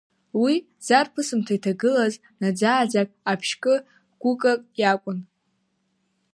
Уи 0.43 0.53
зарԥысымҭа 0.85 1.53
иҭагылаз 1.57 2.13
наӡа-ааӡак, 2.41 3.09
аԥшькы, 3.31 3.75
гәыкык 4.21 4.61
иакәын. 4.81 5.19